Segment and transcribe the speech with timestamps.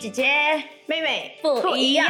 [0.00, 0.24] 姐姐
[0.86, 2.08] 妹妹不一样。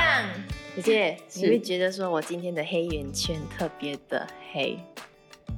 [0.76, 4.78] 姐姐， 你会觉得说我今天的黑眼圈特别的黑？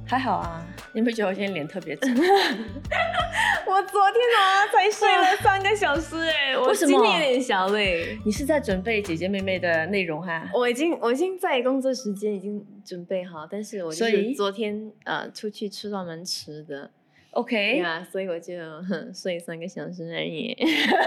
[0.07, 2.09] 还好啊，你有没有觉得我今天脸特别肿？
[2.11, 8.17] 我昨天晚上才睡了 三个小时哎，我今天有点小累。
[8.25, 10.49] 你是在准备姐姐妹妹的内容哈？
[10.55, 16.89] 我已经我已经在工作时间已经准备好，但是我就是昨天呃出去吃到蛮迟的，
[17.33, 18.53] OK，啊、所以我就
[18.83, 20.55] 哼睡三个小时而已，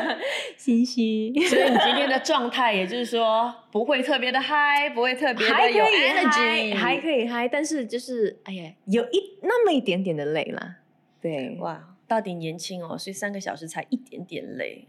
[0.59, 1.33] 心虚。
[1.47, 10.79] 所以你今天的 状态，也就是说不会特别的嗨，不会特别的有还可以 energy，嗨，还可以嗨，但是就是哎呀，有一那么一点点的累啦。
[11.21, 14.89] 对，哇，到底年轻哦，睡三个小时才一点点累。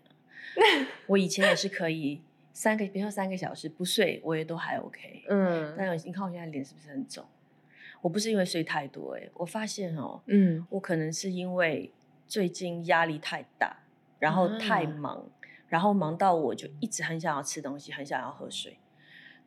[1.05, 2.19] 我以前也是可以
[2.51, 5.23] 三个，比如说三个小时不睡，我也都还 OK。
[5.29, 7.23] 嗯但是你看我现在脸是不是很肿？
[8.01, 11.91] 我不是因为睡太多、欸，我发现哦，嗯，我可能是因为
[12.27, 13.77] 最近压力太大，
[14.19, 15.25] 然后太啊忙，
[15.67, 18.77] 然后忙到我就一直很想要吃东西，很想要喝水。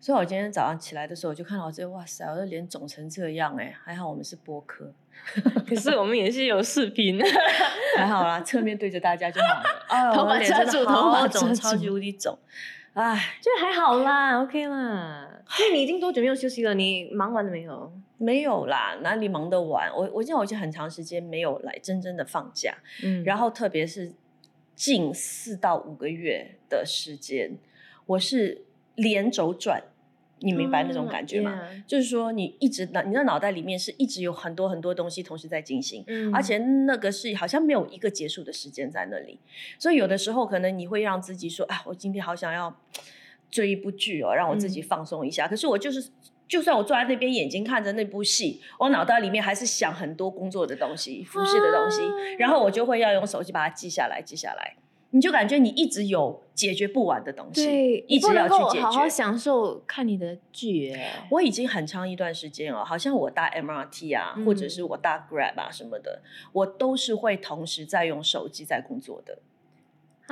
[0.03, 4.93] 所以我今天早上起来的时候，我就看到我这哇塞，我的脸肿成这样哎、还好我们是播客，
[5.69, 7.21] 可是我们也是有视频。
[7.99, 9.63] 还好啦，侧面对着大家就好了。
[9.89, 12.39] 哎头发遮住好头发肿，超级住无敌肿。
[12.95, 15.30] 哎，就还好啦，OK 啦。
[15.57, 16.75] 所以你已经多久没有休息了？
[16.75, 17.93] 你忙完了没有？
[18.19, 19.91] 没有啦，哪里忙得完？
[19.95, 24.13] 我我记得我已经很长时间没有来真正的放假，嗯然后特别是
[24.75, 27.57] 近四到五个月的时间，
[28.07, 28.63] 我是
[28.95, 29.83] 连轴转，
[30.41, 31.61] 你明白那种感觉吗？
[31.87, 39.41] 就是说，你一直脑你的脑袋里面是一直有很多很多东西同时在进行，嗯而且那个是好像没有一个结束的时间在那里，
[39.79, 42.79] 所以有的时候可能你会让自己说，啊，我今天好想要
[43.51, 45.49] 追一部剧哦，让我自己嗯放松一下。
[45.49, 46.11] 可是我就是，
[46.49, 54.77] 就算我坐在那边眼睛看着那部戏，我脑袋里面还是想很多工作的东西、服饰的东西，啊然后我就会要用手机把它记下来，记下来。
[55.13, 59.11] 你就感觉你一直有解决不完的东西，对，一直要去解决好好决。
[59.11, 61.27] 享受看你的剧哎。
[61.33, 66.23] 我已经很长一段时间哦，好像我搭 MRT 啊，嗯或者是我搭 Grab 啊什么的，
[66.53, 69.41] 我都是会同时在用手机在工作的。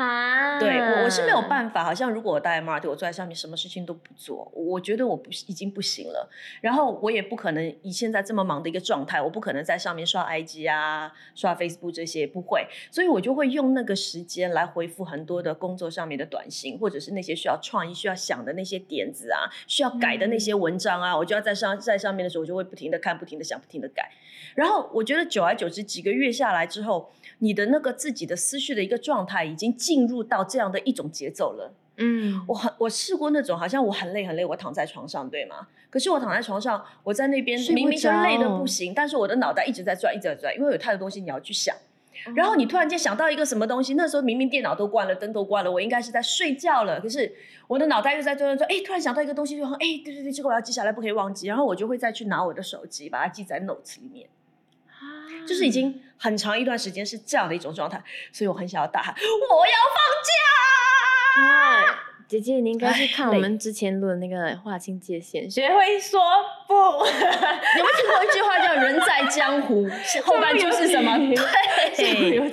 [0.02, 6.30] 啊对我我是没有办法，好像如果我戴 MRT，我坐在上面什么事情都不做，我觉得我不已经不行了。
[6.60, 12.66] 然后我也不可能以现在这么忙的一个状态，我不可能在上面刷 IG 啊、刷 Facebook 这些，不会。
[12.92, 24.10] 所以我就会用那个时间来回复很多的工作上面的短信，或者是那些需要创意、需要想的那些点子啊，需要改的那些文章啊，我就要在上在上面的时候，我就会不停的看、不停的想、不停的改。
[24.54, 31.72] 然后我觉得久而久之，几个月下来之后，你的那个自己的思绪的一个状态，已经进入到这样的一种节奏了。
[31.96, 35.66] 嗯，我很我试过那种，好像我很累很累，我躺在床上，对吗？
[35.88, 41.74] 可是我躺在床上，我在那边明明是累的不行，但是我的脑袋一直在转，一直在转，因为有太多东西你要去想。
[41.74, 41.80] 哦
[42.34, 47.32] 然后你突然间想到一个什么东西，那时候明明电脑都关了，灯都关了，我应该是在睡觉了，可是
[47.68, 51.46] 我的脑袋又在转转转，哎，突然想到一个东西，就说，哎，对对对，这个我要记下来，不可以忘记。
[51.46, 54.28] 然后我就会再去拿我的手机，把它记在 notes 里面。
[55.46, 58.02] 就是已经很长一段时间是这样的一种状态，
[58.32, 61.42] 所以我很想要大喊：我要放假！
[61.42, 66.20] 啊，姐姐，你应该去哎累看我们之前录的那个划清界限，学会说
[66.66, 66.74] 不。
[66.74, 71.16] 有没有听过一句话叫“人在江湖”， 是后半句是什么？
[71.96, 72.52] 对，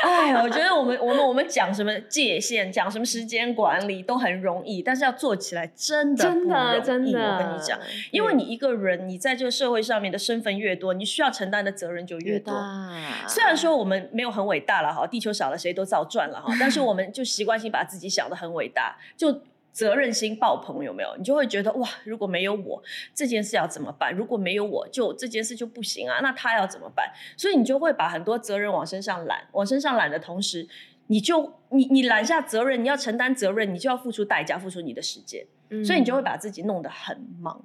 [0.00, 7.78] 哎，我觉得我们我们我们讲什么界限，讲什么时间管理都很容易，但是要做起来真的真的真的，我跟你讲，
[8.12, 12.54] 因为你一个人，你在这个社会上面的身份越多，你需要承担的责任就越越多。
[12.54, 19.42] 大，虽然说我们没有很伟大了哈，地球少了谁都照转了哈，但是我们就习惯性把自己想的很伟大，就
[19.78, 21.14] 责任心爆棚，有没有？
[21.16, 22.82] 你就会觉得哇，如果没有我，
[23.14, 24.12] 这件事要怎么办？
[24.12, 27.12] 如果没有我，就这件事就不行啊，那他要怎么办？
[27.36, 30.66] 所以你就会把很多责任往身上揽，往身上揽的同时，
[31.06, 35.46] 你就你你揽下责任，你要承担责任，你就要付出代价，付出你的时间。
[35.70, 37.64] 嗯所以你就会把自己弄得很忙。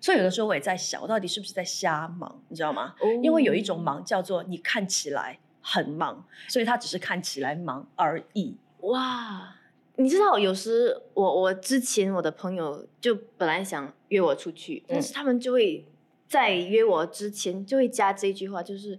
[0.00, 2.94] 所以有的时候我也在想，我到底是不是在瞎忙，你知道吗？
[3.00, 8.56] 哦因为有一种忙叫做你看起来很忙，所以他只是看起来忙而已。
[8.80, 9.56] 哇，
[9.96, 15.84] 你知道，有时我我之前我的朋友就本来想约我出去，但是他们就会
[16.28, 18.98] 在约我之前就会加这句话，就是。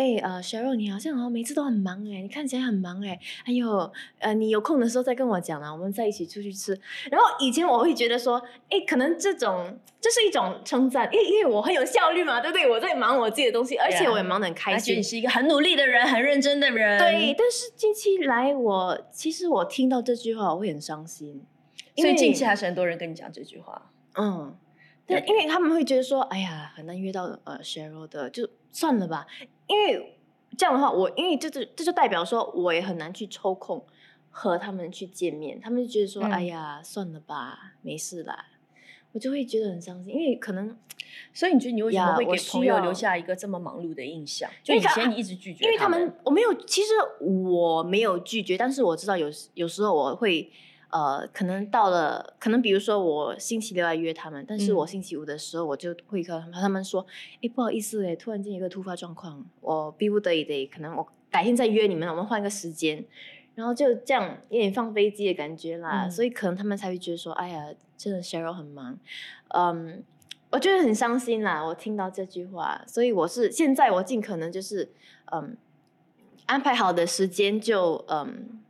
[0.00, 3.20] 哎，呃，Sheryl，你好像哦，每次都很忙哎，你看起来很忙哎。
[3.44, 6.72] 哎呦，呃，你有空的时候再跟我讲啦，我们再一起出去吃。
[7.10, 12.66] 然后以前我会觉得说，哎，可能这种这是一种称赞，因为因为我很有效率嘛，对不对？
[12.70, 15.02] 我在忙我自己的东西，而且我也忙得很开心而且你。
[15.02, 16.98] 是一个很努力的人，很认真的人。
[16.98, 21.44] 对，，但是近期来我其实我听到这句话我会很伤心，
[21.94, 23.90] 因为所以近期还是很多人跟你讲这句话。
[24.14, 24.56] 嗯，
[25.06, 29.26] 但因为他们会觉得说，哎呀，很难约到呃 Sheryl 的，就算了吧。
[29.70, 30.18] 因为
[30.58, 33.84] 这样的话，我因为这就这就代表说我也很难去抽空
[34.28, 38.46] 和他们去见面，他们就觉得说，嗯哎呀，算了吧，没事啦，
[39.12, 40.76] 我就会觉得很伤心，因为可能
[41.32, 44.50] 所以你觉得你为什么会给朋友留下一个这么忙碌的印象？
[44.64, 46.88] 就以前你一直拒绝因为他们们我没有，其实
[47.20, 50.50] 我没有拒绝，但是我知道有有时候我会。
[50.90, 54.74] 呃，可能到了，可能比如说我星期六要约他们，但是嗯。
[54.74, 57.06] 我星期五的时候我就会跟他们说，
[57.42, 63.04] 哎，不好意思哎，突然间有一个突发状况，我逼不得已的，可能我改天再约你们，我们换个时间，
[63.54, 66.10] 然后就这样有点放飞机的感觉啦，嗯。
[66.10, 68.98] 所以可能他们才会觉得说，哎呀，真的 Cheryl 很忙，
[69.48, 70.02] 嗯，
[70.50, 74.90] 我觉得很伤心啦，我听到这句话，所以我是现在我尽可能就是
[75.30, 75.56] 嗯
[76.46, 78.60] 安排好的时间就嗯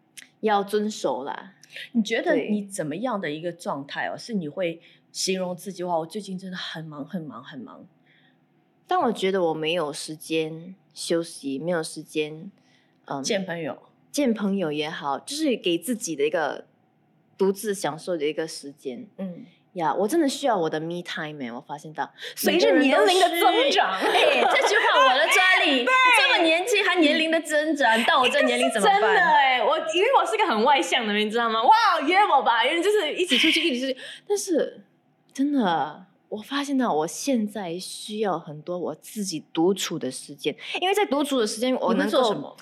[0.41, 1.55] 要遵守啦。
[1.93, 4.17] 你觉得你怎么样的一个状态哦？
[4.17, 4.81] 是你会
[5.13, 7.87] 形容自己哇，我最近真的很忙很忙很忙。
[8.87, 12.51] 但我觉得我没有时间休息，没有时间
[13.05, 16.67] 嗯见朋友，见朋友也好，就是给自己的一个
[17.39, 19.07] 独自享受的一一个时间。
[19.19, 25.85] 嗯，呀我真的需要我的 me time 欸我发现到随着年龄的增长， 哎，这句话我的专利。
[26.19, 29.27] 这么年轻还年龄的增长，到我这年龄怎么办真的办？
[29.35, 31.63] 哎、我因为我是个很外向的人，你知道吗？
[31.63, 33.97] 哇，约我吧，因为就是一起出去，一起出去。
[34.27, 34.83] 但是
[35.33, 42.57] 真的，我发现到我现在需要很多我自己独处的时间，因为在独处的时间，我能做什么？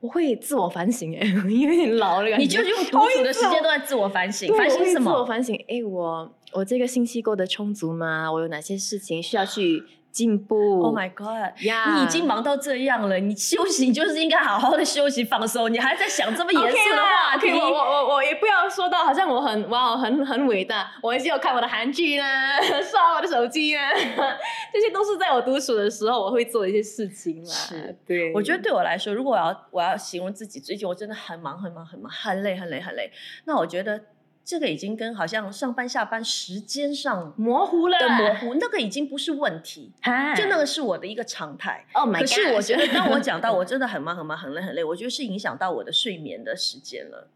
[0.00, 5.24] 我会自我反省哎、 因为有点老了，感觉你就用独处的时间都在自我反省，反省什么自我？
[5.24, 8.30] 反省，哎，我我这个星期过得充足吗？
[8.32, 9.82] 我有哪些事情需要去
[10.18, 11.62] 进步 Oh my god！
[11.62, 23.92] 呀你已经忙到这样了，你休息你就是应该好好的休息放松，你还在想这么严肃的啦话题我我我我也不要说到好像我很哇很很伟大，我还是有看我的韩剧啦， 刷我的手机啦，
[24.74, 27.54] 这些都是在我独处的时候我会做的一些事情啦。
[27.54, 33.12] 是，对，我觉得对我来说，如果我要我要形容自己最近我真的很忙很忙很忙，很累很累很累，
[33.44, 34.00] 那我觉得
[34.48, 41.84] 这个已经跟好像上班下班时间上模糊了的模糊，那个已经不是问题，哈就那个是我的一个常态。
[41.92, 42.26] Oh my 可！
[42.26, 47.28] 是我觉得，当我讲到我真的很忙很忙很累很累， 我觉得是影响到我的睡眠的时间了，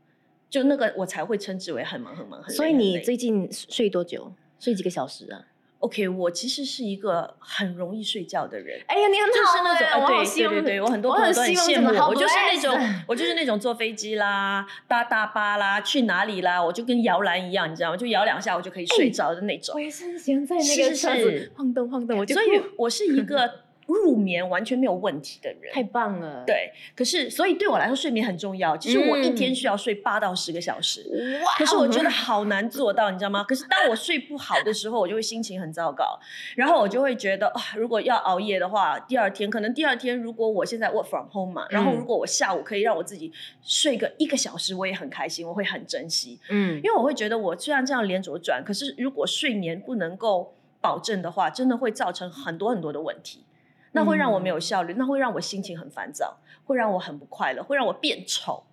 [0.49, 2.57] 就那个我才会称之为很忙很忙很累。
[2.57, 4.33] 所以你最近睡多久？
[4.59, 5.45] 睡几个小时啊？
[5.83, 8.81] OK，我其实是一个很容易睡觉的人。
[8.87, 17.97] 哎呀，你很就是好对对对对，我很多朋友都很羡慕我，我就是那种 我就是那种坐飞机啦、搭大巴啦、去哪里啦，我就跟摇篮一样，你知道吗？
[17.97, 19.81] 就摇两下我就可以睡着的那种我。
[19.81, 23.51] 也是很喜欢在那个车子是晃动晃动，我就所以我是一个
[23.87, 25.73] 入眠完全没有问题的人。
[25.73, 26.45] 太棒了。
[26.47, 28.77] 对，可是所以对我来说睡眠很重要。
[28.77, 31.41] 其实我一天嗯需要睡八到十个小时。
[31.45, 33.45] 哇可是我觉得好难做到，你知道吗？
[33.45, 36.19] 可是当我睡不好的时候，我就会心情很糟糕，
[36.57, 43.33] 然后我就会觉得啊，如果要熬夜的话，第二天可能第二天如果我现在 work from home 嘛，然后嗯如果我下午可以让我自己
[43.63, 53.45] 睡个一个小时，我也很开心，我会很珍惜，嗯因为我会觉得我虽然这样连轴转，可是如果睡眠不能够保证的话，真的会造成很多很多的问题。
[53.93, 58.65] 那会让我没有效率，那会让我心情很烦躁，会让我很不快乐，会让我变丑，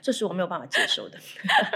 [0.00, 1.18] 这是我没有办法接受的。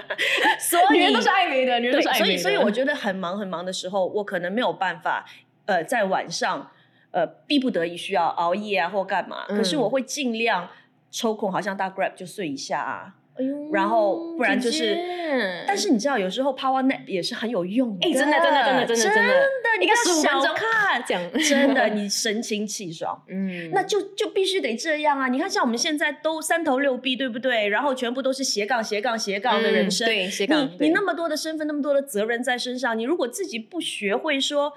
[0.58, 2.38] 所以女人都是爱美的，女人都对是，爱美的。
[2.38, 5.26] 所以所以我觉得很忙很忙的时候，我可能没有办法，
[5.66, 6.70] 呃，在晚上，
[7.10, 10.68] 呃，逼不得已需要熬夜啊或干嘛，可是嗯我会尽量
[11.10, 13.14] 抽空，好像搭 Grab 就睡一下啊。
[13.34, 14.94] 哎呦然后不然就是
[15.66, 19.32] 但是你知道，有时候 Power Nap 也是很有用的，哎真的真的真的真的真真的
[19.80, 23.22] 你一个15分不要小钟 看，讲真的你神清气爽。
[23.28, 25.28] 嗯那就就必须得这样啊！
[25.28, 27.68] 你看，像我们现在都三头六臂，对不对？
[27.68, 34.74] 然后全部都是斜杠斜杠斜杠的人生，嗯对斜杠你你那么多的身份，那么多的责任在身上，你如果自己不学会说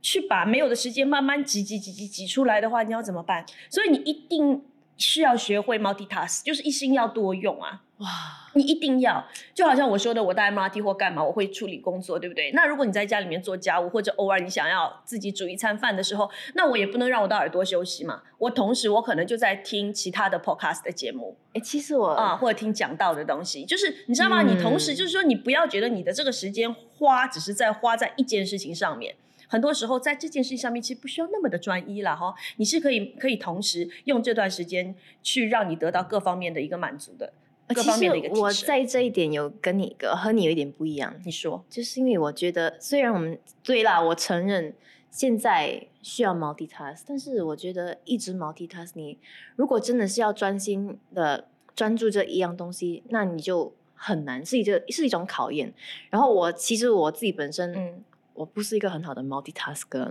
[0.00, 3.44] 去把没有的时间慢慢挤挤挤挤挤出来的话，你要怎么办？
[3.68, 4.62] 所以你一定
[4.96, 7.82] 是要学会 multitask，就是一心要多用啊。
[8.00, 8.06] 哇，
[8.54, 12.50] 你一定要，就好像我说的，我搭 MRT 或干嘛，我会处理工作，对不对？
[12.52, 18.22] 那如果你在家里面做家务，或者偶尔你想要自己煮一餐饭的时候，那我也不能让我的耳朵休息嘛。
[18.38, 24.42] 我同时我可能就在听其他的 podcast 的节目哎，其实我啊，或者听讲道的东西，就是你知道吗？
[24.42, 29.14] 嗯你同时就是说，你不要觉得你的这个时间花只是在花在一件事情上面。
[29.46, 32.32] 很多时候，在这件事情上面，其实不需要那么的专一了，哈。
[32.56, 37.32] 你是可以可以同时用这段时间去让你得到各方面的一个满足的。
[37.74, 44.74] 其方面的一个实我提升在这一点有跟你个和你有一点不一样，你说，就是因为我觉得虽然我们对啦，我承认
[45.10, 49.18] 现在需要 multitask，但是我觉得一直 multitask，你
[49.56, 55.72] 如果真的是要专心的专注这一样东西，那你就很难，是一个是一种考验。
[56.10, 60.08] 然后我其实我自己本身，嗯我不是一个很好的 multitasker，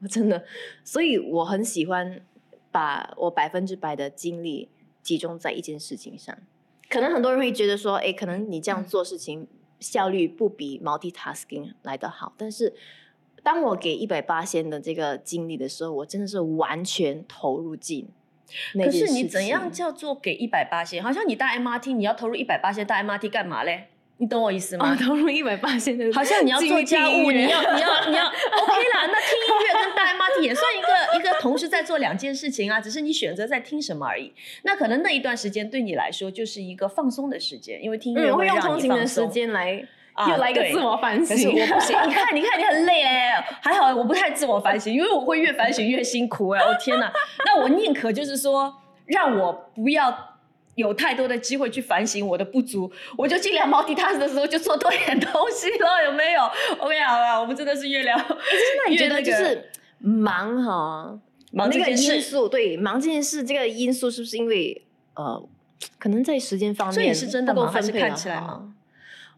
[0.00, 0.44] 我真的，
[0.84, 2.20] 所以我很喜欢
[2.70, 4.68] 把我百分之百的精力
[5.02, 6.38] 集中在一件事情上。
[6.92, 9.48] 可能很多人会觉得说，哎，可能你这样做事情
[9.80, 12.34] 效率不比 multitasking 来得好。
[12.36, 12.74] 但是，
[13.42, 18.10] 当我给一百八千的这个精力的时候，我真的是完全投入进。
[18.74, 21.02] 可是你怎样叫做给一百八千？
[21.02, 23.88] 好像你搭 MRT，你要投入一百八千搭 MRT 干嘛嘞？
[24.22, 24.96] 你懂我意思吗？
[25.04, 29.08] 投入一百八千的，好像你要做家务，你要你要你要 OK 啦。
[29.08, 34.32] 那听音乐跟大 MRT 也算一个一个同时在做两件事情啊，只是你选择在听什么而已。
[34.62, 39.84] 那可能那一段时间对你来说就是一个放松的时间，因为听音乐会用通勤的时间来
[40.28, 41.26] 又来一个自我反省。
[41.26, 46.62] 可是我不行， 你看你看你很累哎，还好我不太自我反省，因为我会越反省越辛苦哎。
[46.62, 47.12] 我天哪，
[47.44, 48.72] 那我宁可就是说
[49.06, 50.28] 让我不要。
[50.74, 56.42] 有太多的机会去反省我的不足，我就尽量 multitask 的时候就做多点东西了，有没有
[56.78, 58.16] ？OK，好了，我们真的是越聊。
[58.16, 61.18] 那你觉得就是忙哈，
[61.52, 64.82] 忙这件事，对，忙这件事这个因素是不是因为
[65.14, 65.46] 呃，
[65.98, 68.74] 可能在时间方面，所以是真的忙还是看起来忙？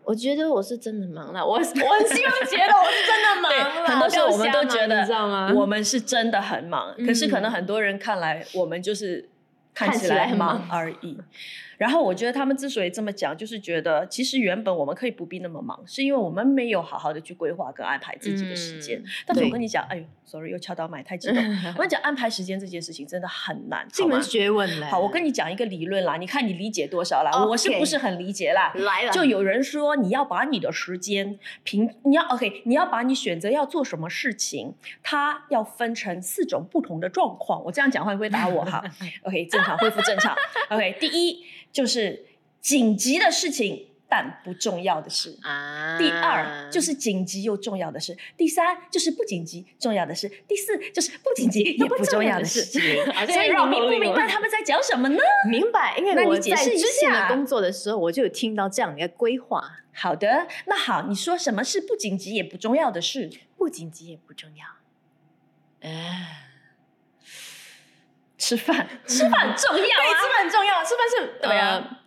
[0.04, 5.52] 我觉得我是真的忙了，我 我很希望觉得我是真的忙了很多时候我们都觉得，你知道吗？
[5.52, 9.28] 我们是真的很忙，可是可能很多人看来，我们就是。
[9.74, 11.18] 看起来忙而已。
[11.78, 19.02] 然后我觉得他们之所以这么讲，就是觉得其实原本我们可以不必那么忙，是因为我们没有好好的去规划跟安排自己的时间。
[19.26, 21.36] 但是我跟你讲，哎呦，sorry，又敲到麦，太激动。
[21.74, 24.86] 我跟你讲，安排时间这件事情真的很难，这门学问嘞。
[24.86, 27.30] 好，我跟你讲一个理论啦，你看你理解多少啦？
[27.44, 28.72] 我是不是很理解啦？
[28.76, 37.62] 来了，就有人说你要把你的时间平，你要 OK，你要把你选择要做什么事情，它要分成四种不同的状况。
[37.64, 38.64] 我这样讲话会不会打我？
[38.64, 38.82] 哈，
[39.24, 40.34] OK，正常恢复正常。
[40.70, 42.24] OK，第一就是。
[42.64, 45.98] 紧急的事情，但不重要的事啊。
[45.98, 48.16] 第二就是紧急又重要的事。
[48.38, 50.26] 第三就是不紧急重要的事。
[50.48, 52.62] 第四就是不紧急 也不重要的事。
[52.72, 55.18] 所以你明不明白他们在讲什么呢？
[55.50, 59.62] 明白，因为我在之前的工作的时候，我就有听到这样的一个规划。
[59.92, 63.30] 好的，那好，你说什么是不紧急也不重要的事？
[63.58, 64.64] 不紧急也不重要。
[65.86, 66.53] 哎，
[68.44, 70.04] 吃饭， 吃饭重要啊！
[70.20, 72.00] 吃饭很重要，吃饭是对啊。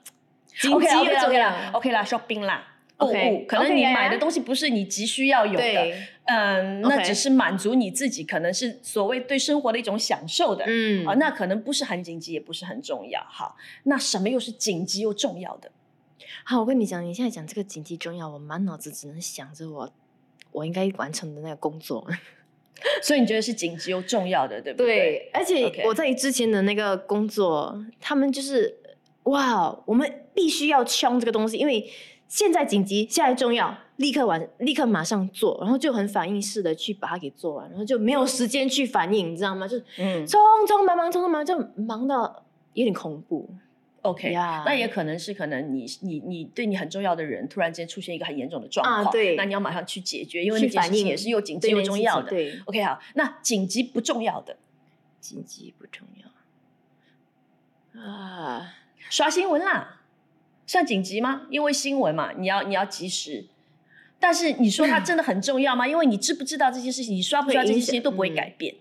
[0.72, 5.94] OK 了，OK 了，OK 啦，shopping 啦，购物，可能你买的东西不是你急需要有的，
[6.25, 13.20] 嗯，那只是满足你自己，可能是所谓对生活的一种享受的，嗯，啊，那可能不是很紧急，也不是很重要。
[13.29, 15.72] 好，那什么又是紧急又重要的？
[16.44, 19.94] 好，我跟你讲，你现在讲这个紧急重要，我满脑子只能想着我
[20.51, 22.08] 我应该完成的那个工作，
[23.01, 24.86] 所以你觉得是紧急又重要的，对不对？
[24.86, 28.77] 对，而且我在之前的那个工作，他们就是。
[29.27, 31.86] 哇，我们必须要抢这个东西，因为
[32.29, 39.67] 现在紧急，现在重要，立刻完，立刻马上做，然后就很反应式的去把它给做完，然后就没有时间去反应，你知道吗？
[39.67, 42.41] 就嗯，匆匆忙忙，匆匆忙就忙到
[42.72, 43.50] 有点恐怖。
[44.07, 52.29] OK，那也可能是可能你你你对你很重要的人突然间出现一个很严重的状况，对，那你要马上去解决，因为那件事情也是又紧急又重要的。
[52.29, 54.55] 对，OK，好，那紧急不重要的，
[55.19, 56.07] 紧急不重
[57.93, 58.75] 要啊。
[59.09, 60.01] 刷新闻啦，
[60.65, 61.43] 算紧急吗？
[61.49, 63.45] 因为新闻嘛，你要你要及时。
[64.19, 65.87] 但是你说它真的很重要吗？
[65.87, 68.75] 因为你知不知道这些事情，你刷不刷这些事情都不会改变，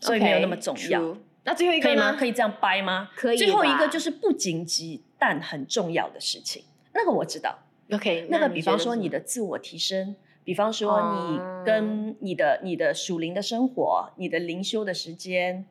[0.00, 1.16] 所以没有那么重要。
[1.44, 2.12] 那最后一个可以吗？
[2.12, 3.10] 可以这样掰吗？
[3.14, 3.36] 可以。
[3.36, 7.58] 最后一个就是不紧急但很重要的事情，那个我知道。
[7.92, 15.66] OK，那个比方说你的自我提升，比方说你跟你的你的属灵的生活，你的灵修的时间，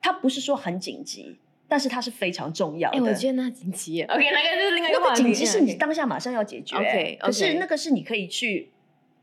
[0.00, 1.38] 它不是说很紧急。
[1.68, 2.96] 但是它是非常重要的。
[2.96, 4.00] 哎，我觉得那紧急。
[4.04, 6.76] OK， 那个就是另外一个那个紧急是你当下马上要解决。
[6.76, 8.70] OK，可是那个是你可以去，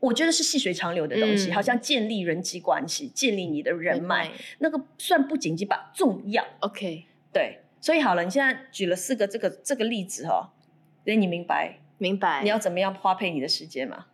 [0.04, 5.90] 我觉得是细水长流的东西，好像建立人际关系、建立你的人脉，那个算不紧急吧？
[5.94, 6.44] 重要。
[6.60, 7.60] OK，对。
[7.80, 10.50] 所以好了，你现在举了四个这个这个例子哦，
[11.04, 11.78] 所以你明白？
[11.98, 12.42] 明白。
[12.42, 14.06] 你要怎么样花费你的时间吗？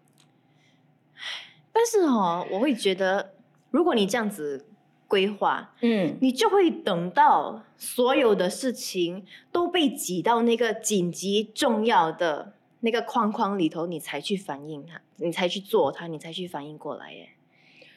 [1.73, 3.35] 但是哦，我会觉得，
[3.71, 4.67] 如果你这样子。
[5.11, 17.29] 规划，嗯，你就会等到所有的事情都被挤到那个紧急重要的那个框框里头，你才去反应它，你才去做它，你才去反应过来耶。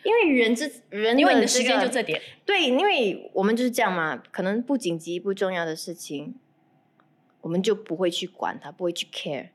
[0.03, 4.22] 因为人之人，因为你的时间就这点，对，因为我们就是这样嘛。
[4.32, 6.36] 可能不紧急不重要的事情，
[7.39, 9.48] 我们就不会去管它，不会去 care。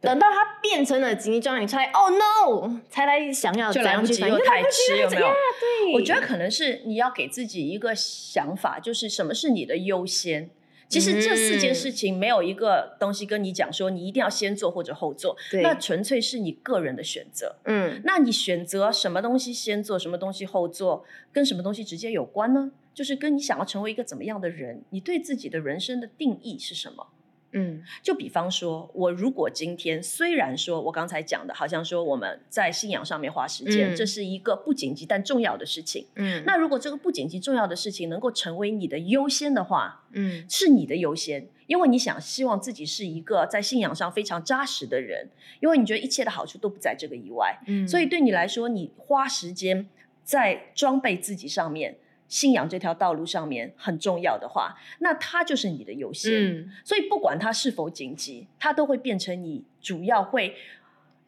[0.00, 5.28] 等到它变成了紧急状态，你才哦 no，才来想要怎样去又太迟，有没有？
[5.28, 10.50] 对，我觉得可能是你要给自己一个想法，就是什么是你的优先。
[10.92, 17.56] 其实这四件事情没有一个东西跟你讲说你一定要先做或者后做，那纯粹是你个人的选择。
[17.64, 22.72] 嗯，那你选择什么东西先做，什么东西后做，跟什么东西直接有关呢？
[22.92, 27.06] 就是跟你想要成为一个怎么样的人，你对自己的人生的定义是什么？
[27.52, 27.82] 嗯。
[28.02, 33.96] 就比方说，我如果今天虽然说我刚才讲的，好像说我们在信仰上面花时间，嗯。
[33.96, 36.06] 这是一个不紧急但重要的事情。
[36.16, 36.42] 嗯。
[36.44, 40.44] 那如果这个不紧急重要的事情能够成为你的优先的话，嗯。
[40.48, 45.28] 是你的优先，因为你想希望自己是一个在信仰上非常扎实的人，
[45.60, 47.86] 因为你觉得一切的好处都不在这个以外，嗯。
[47.86, 49.88] 所以对你来说，你花时间
[50.24, 51.96] 在装备自己上面。
[52.32, 56.32] 信仰这条道路上面很重要的话，那它就是你的优先。
[56.32, 60.56] 嗯所以不管它是否紧急，它都会变成你主要会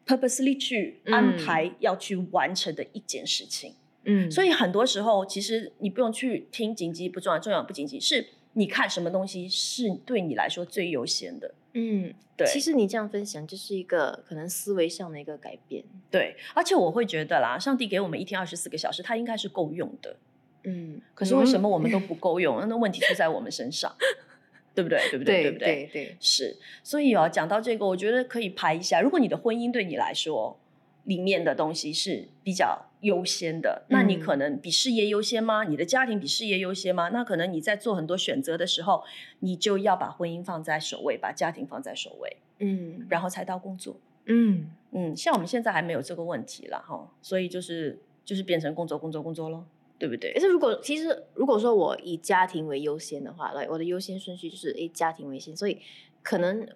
[0.03, 3.75] purposely 去安排要去完成的一件事情。
[4.05, 11.53] 嗯，所以很多时候，其实你不用去听紧急不重要，重要不紧急，是你看什么东西是对你来说最优先的。
[11.73, 15.83] 嗯，对，其实你这样分享就是一个可能思维上的一个改变。
[16.09, 20.17] 对，而且我会觉得啦，上帝给我们一天二十四个小时，它应该是够用的。
[20.65, 22.67] 嗯，可是为什么我们都不够用？
[22.67, 23.95] 那问题出在我们身上，
[24.75, 24.99] 对不对？
[25.09, 25.43] 对不对？
[25.43, 25.67] 对不对？
[25.67, 29.01] 对对，是，所以哦，讲到这个，我觉得可以排一下。
[29.01, 30.59] 如果你的婚姻对你来说，
[31.05, 35.63] 里面的东西是比较优先的，那你嗯可能比事业优先吗？
[35.63, 37.09] 你的家庭比事业优先吗？
[37.09, 39.03] 那可能你在做很多选择的时候，
[39.39, 43.97] 你就要把婚姻放在首位，把家庭放在首位，嗯然后才到工作。
[44.25, 50.39] 嗯嗯，像我们现在还没有这个问题了哈，所以就是就是变成工作工作工作咯，对不对可？
[50.39, 55.79] 是如果其实如果说我以家庭为优先的话，来我的优先顺序就是以家庭为先，所以
[56.21, 56.67] 可能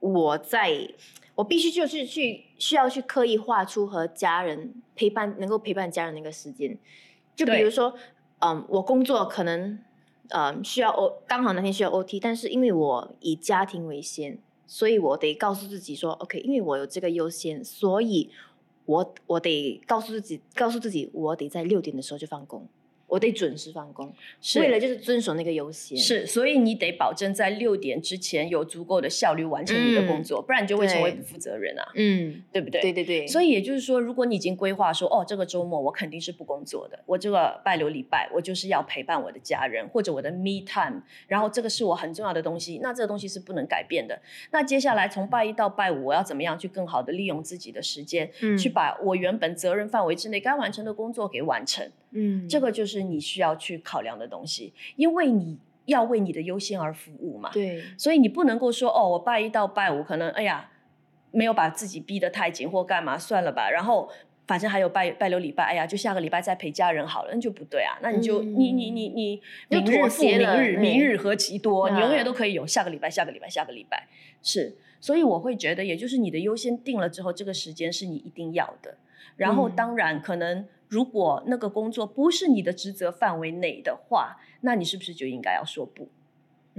[0.00, 0.88] 我在
[1.34, 6.78] 我必须就是去需要去刻意画出和家人陪伴能够陪伴家人的一个时间，
[7.34, 7.94] 就比如说，
[8.40, 9.78] 嗯，我工作可能
[10.30, 18.30] 嗯需要 O 刚好那天需要 OT，但是因为我以家庭为先，所以我得告诉自己说，OK，因为我有这个优先，所以
[18.88, 22.66] 我我得告诉自己，告诉自己，我得在六点的时候就放工，
[23.08, 32.80] 我得准时放工，是为了就是遵守那个优先。，是，所以你得保证在六点之前有足够的效率完成你的工作，不然你就会成为不负责任啊，嗯，对不对？
[32.82, 44.20] 对对对，所以也就是说，如果你已经规划说，哦，这个周末我肯定是不工作的，我这个拜六礼拜我就是要陪伴我的家人或者我的 me time，然后这个是我很重要的东西，那这个东西是不能改变的。
[44.50, 51.90] 那接下来从拜一到拜五，我要怎么样去更好的利用自己的时间，嗯去把我原本责任范围之内该完成的工作给完成？
[52.12, 57.50] 嗯这个就是你需要去考量的东西，因为你要为你的优先而服务嘛。
[57.52, 60.70] 对，所以你不能够说哦，我拜一到拜五可能哎呀
[61.30, 63.70] 没有把自己逼得太紧或干嘛，算了吧。
[63.70, 64.10] 然后
[64.46, 67.98] 反正还有拜拜六礼拜，哎呀，就下个礼拜再陪家人好了，那就不对啊。
[68.00, 74.08] 那你就、嗯你你你你就明日复明日，对明日何其多，你永远啊都可以有下个礼拜、下个礼拜、下个礼拜。
[74.42, 78.96] 是，所以我会觉得，也就是你的优先定了之后，这个时间是你一定要的。
[79.36, 80.66] 然后嗯当然可能。
[80.88, 86.08] 如果那个工作不是你的职责范围内的话，那你是不是就应该要说不？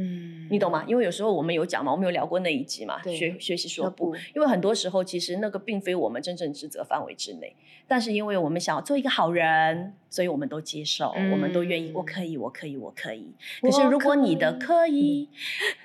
[0.02, 0.86] 嗯，你懂吗？
[0.88, 4.16] 因为有时候我们有讲嘛，我们有聊过那一集嘛，学学习说说不不。
[4.34, 7.54] 因为很多时候其实那个并非我们真正职责范围之内，
[7.86, 13.34] 但是因为我们想要做一个好人，所以我们都接受，我们都愿意，嗯我可以，我可以，我可以。
[13.62, 15.28] 可是如果你的可可以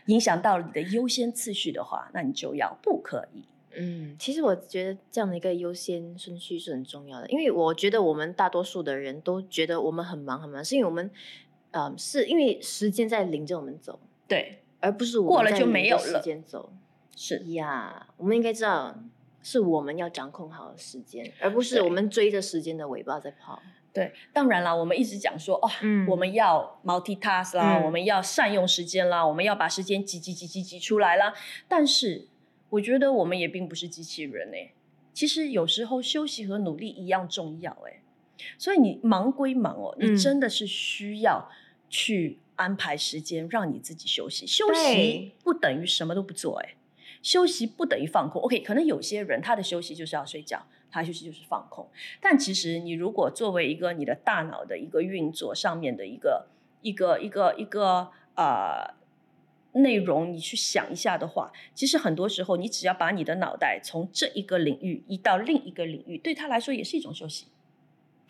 [0.06, 3.42] 影响到你的优先次序的话，那你就要不可以。
[3.76, 11.10] 嗯，其实我觉得这样的一个优先顺序是很重要的，因为我觉得我们大多数的人都觉得我们很忙很忙，是因为我们，
[11.72, 16.72] 嗯，是因为时间在领着我们走，对，而不是我过了就没有了时间走
[17.16, 18.08] 是呀。
[18.16, 18.94] 我们应该知道，
[19.42, 23.62] 是我们要掌控好时间，而不是我们追着时间的尾巴在跑。
[23.92, 24.12] 对。
[24.32, 31.32] 当然啦，我们一直讲说，哦，嗯我们要 multitask 啦，嗯我们要善用时间啦，我们要把时间挤挤挤挤挤出来啦。
[31.68, 32.26] 但是
[32.74, 34.72] 我觉得我们也并不是机器人哎、
[35.12, 38.02] 其实有时候休息和努力一样重要哎、
[38.58, 41.48] 所以你忙归忙哦，你嗯真的是需要
[41.88, 44.44] 去安排时间让你自己休息。
[44.46, 46.74] 休息不等于什么都不做哎、
[47.22, 48.42] 休息不等于放空。
[48.42, 51.88] OK，可能有些人他的休息就是要睡觉，他休息就是放空。
[52.20, 56.48] 但其实你如果作为一个你的大脑的一个运作上面的一个
[56.82, 58.94] 一个一个一个呃
[59.74, 67.46] 内容，你去想一下的话，其实很多时候你只要把你的脑袋从这一个领域移到另一个领域，对他来说也是一种休息。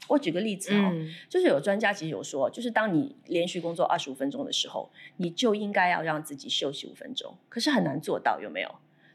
[0.08, 8.74] 我举个例子哦，嗯就是有专家其实有说，就是当你连续工作二十五分钟的时候，你就应该要让自己休息五分钟，可是很难做到，有没有？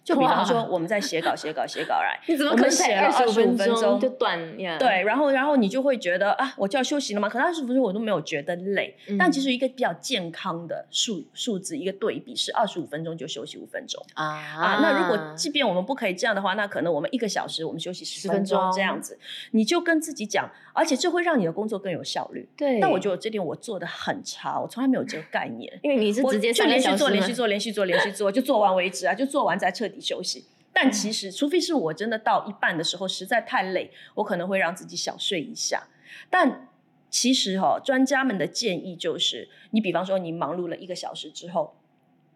[0.10, 4.76] 就比方说我们在写稿、写稿、写稿来，你怎么可能写了二十五25分钟就断呀？
[4.80, 7.30] 对，然后然后你就会觉得啊，我就要休息了嘛。
[7.30, 14.80] 可能二十五分钟我都没有觉得累，嗯但其实一个比较健康的数数字，一个对比是二十五分钟就休息五分钟啊啊。
[14.82, 19.20] 那如果即便我们不可以这样的话，那可能我们一个小时我们休息十10分分钟钟这样子，
[19.52, 22.50] 你就跟自己讲，而且这会让你的工作更有效率。
[22.58, 25.72] 对，但我觉得这点我做的很差，我从来没有这个概念。
[25.84, 30.46] 因为你是直接就连续做、连续做、连续做、连续做，就做完为止啊，就做完再彻底休息。
[30.72, 35.88] 但其实，除非是我真的到一半的时候实在太累，我可能会让自己小睡一下。
[36.30, 36.70] 但
[37.10, 41.76] 其实哈、专家们的建议就是，你比方说你忙碌了一个小时之后，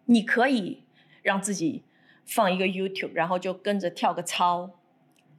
[0.06, 0.82] 你可以
[1.22, 1.84] 让自己
[2.26, 4.70] 放一个 YouTube，然后就跟着跳个操。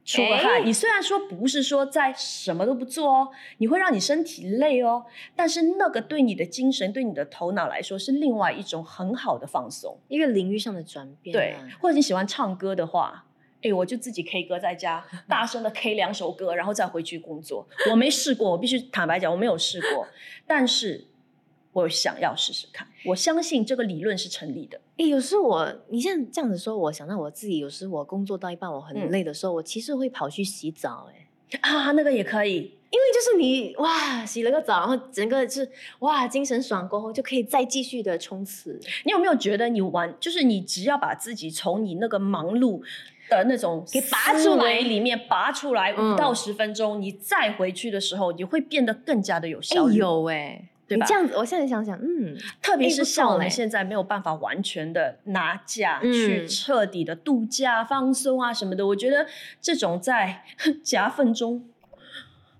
[0.06, 9.98] 出个汗，哎你虽然说不是说在什么都不做哦，你会让你身体累哦，但是那个对你的精神、对你的头脑来说是另外一种很好的放松。
[10.06, 11.38] 一个领域上的转变、啊。
[11.38, 13.26] 对，或者你喜欢唱歌的话，
[13.62, 17.66] 哎，我就自己 K 歌在家， 大声的 K 两首歌，然后再回去工作。
[17.90, 20.06] 我没试过，我必须坦白讲，我没有试过，
[20.46, 21.08] 但是
[21.82, 22.86] 我想要试试看。
[23.04, 24.80] 我相信这个理论是成立的。
[24.96, 31.26] 哎、有时我你现在这样子说，我想到我自己，有时我工作到一半我很嗯累的时候，我其实会跑去洗澡、哎。
[31.60, 38.80] 啊，那个也可以，因为就是你哇洗了个澡，然后整个是哇精神爽过后，就可以再继续的冲刺。
[39.04, 42.80] 你有没有觉得你玩，就是你只要把自己从你那个忙碌
[43.30, 49.98] 的那种给拔出来里面拔出来嗯五到十分钟，你再回去的时候，你会变得更加的有哎、效率。
[49.98, 59.26] 有哎、对吧你这样子，我现在想想，嗯，特别是像我们现在没有办法完全的拿假嗯去彻底的度假、放松啊什么的，我觉得
[59.60, 60.44] 这种在
[60.84, 61.68] 夹缝中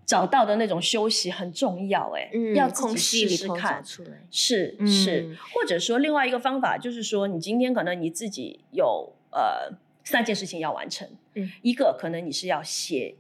[0.05, 2.13] 找到的那种休息很重要。
[2.17, 3.89] 哎、嗯，要自己空隙里头试试看找。
[3.89, 4.23] 出来。
[4.31, 13.17] 是嗯是，或者说另外一个方法就是说，你今天可能你自己有呃三件事情要完成，嗯一个可能你是要写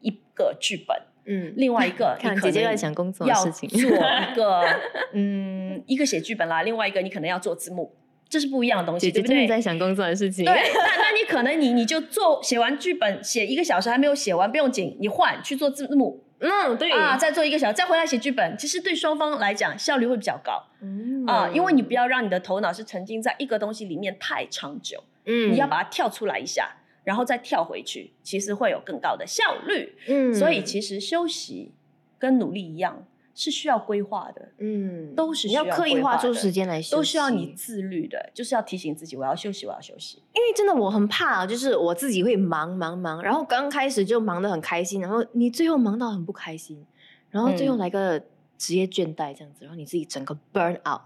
[0.00, 0.96] 一个剧本，
[1.30, 4.62] 嗯，另外一个看 你可能姐姐在想工作的要事情做一个
[5.14, 7.94] 嗯一个写剧本啦，另外一个你可能要做字幕，
[8.28, 9.56] 这是不一样的东西，姐姐真的对不对？
[9.56, 10.44] 在想工作的事情。
[10.44, 18.56] 对，那 那你可能你你就做写完剧本，写一个小时还没有写完，不用紧，你换去做字幕嗯，对啊，再做一个小时，再回来写剧本。
[18.58, 29.94] 其实对双方来讲效率会比较高嗯啊，因为你不要让你的头脑是沉浸在一个东西里面太长久，嗯你要把它跳出来一下，然后再跳回去，其实会有更高的效率。
[30.08, 31.72] 嗯所以其实休息
[32.18, 34.50] 跟努力一样，是需要规划的。
[34.58, 40.18] 嗯都是你要需要刻意划出时间来休息，都需要你自律的，就是要提醒自己，我要休息，我要休息。
[40.34, 46.84] 因为真的我很怕，就是我自己会忙忙忙，然后刚开始就忙得很开心，然后你最后忙到很不开心，
[47.30, 48.22] 然后最后嗯来个
[48.58, 51.00] 职业倦怠这样子，然后你自己整个 burn out，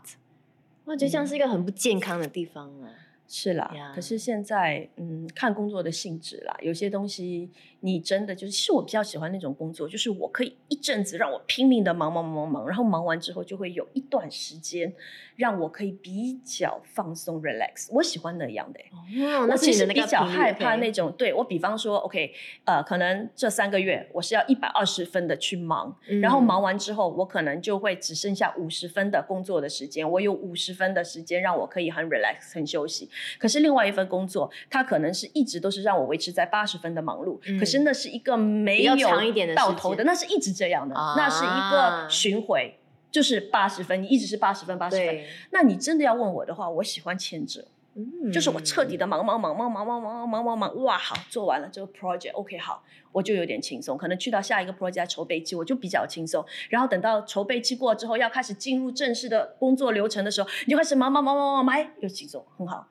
[0.84, 2.90] 我觉得这样是一个很不健康的地方啊。
[3.26, 3.92] 是啦呀。
[3.94, 7.50] 可是现在，嗯，看工作的性质啦，有些东西
[7.84, 14.90] 你真的就是，其实我比较喜欢那种工作，就是我可以一阵子让我拼命的忙忙忙忙，然后忙完之后就会有一段时间
[15.36, 18.80] 让我可以比较放松 relax，我喜欢那样的。
[18.80, 22.32] 欸、哦，那我其实比较害怕那种，对我比方说，OK，
[22.64, 26.44] 呃，可能这三个月我是要一百二十分的去忙，然后嗯。
[26.44, 33.10] 忙完之后，我可能就会只剩下五十分的工作的时间，我有五十分的时间让我可以很 relax 很休息。
[33.38, 42.78] 可是另外一份工作，它可能是一直都是让我维持在八十分的忙碌，嗯可是那是一个没有长一点的到头的，那是一直这样的，啊那是一个巡回。
[43.10, 45.20] 就是八十分，你一直是八十分，八十分。
[45.52, 47.64] 那你真的要问我的话，我喜欢前者。
[47.96, 52.82] 嗯就是我彻底的忙忙忙忙忙忙忙忙忙忙，哇，好，做完了这个 project，OK，、好，
[53.12, 53.96] 我就有点轻松。
[53.96, 56.44] 可能去到下一个 project 筹备期，我就比较轻松。
[56.68, 62.88] 然后等到筹备期过之后，要开始进入正式的工作流程的时候，你就开始忙忙忙忙忙忙，哎，又轻松，很好。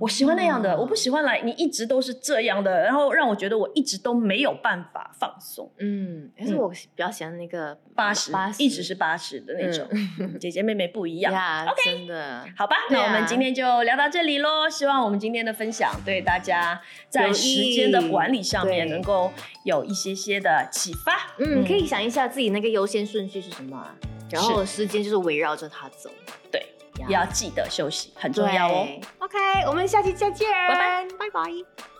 [0.00, 5.70] 我喜欢那样的，哦我不喜欢来你一直都是这样的，然后让我觉得我一直都没有办法放松。
[5.78, 9.86] 嗯，但是嗯我比较喜欢那个八十一直是八十的那种，
[10.20, 11.32] 嗯姐姐妹妹不一样。
[11.32, 14.68] 呀真的好吧，啊那我们今天就聊到这里喽。
[14.68, 19.32] 希望我们今天的分享对大家在时间的管理上面能够
[19.64, 21.34] 有一些些的启发。
[21.38, 23.94] 嗯，可以想一下自己那个优先顺序是什么啊，
[24.30, 26.10] 然后时间就是围绕着它走，
[27.08, 28.86] 也要记得休息，很重要哦。
[29.18, 31.95] OK，我们下期再见，拜拜，拜拜。